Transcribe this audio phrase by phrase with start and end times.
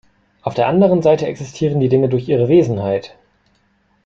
[0.41, 3.15] Auf der anderen Seite existieren die Dinge durch ihre Wesenheit.